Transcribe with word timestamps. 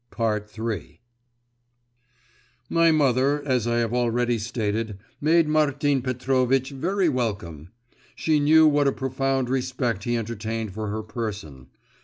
III 0.19 0.99
My 2.71 2.89
mother, 2.91 3.43
as 3.45 3.67
I 3.67 3.77
have 3.77 3.93
already 3.93 4.39
stated, 4.39 4.97
made 5.21 5.47
Martin 5.47 6.01
Petrovitch 6.01 6.71
very 6.71 7.07
welcome. 7.07 7.69
She 8.15 8.39
knew 8.39 8.65
what 8.65 8.87
a 8.87 8.91
profound 8.93 9.47
respect 9.47 10.05
he 10.05 10.17
entertained 10.17 10.73
for 10.73 10.87
her 10.87 11.03
person. 11.03 11.67